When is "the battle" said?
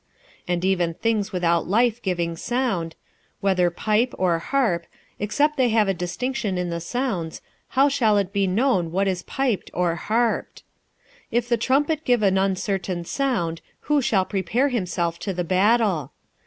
15.35-16.13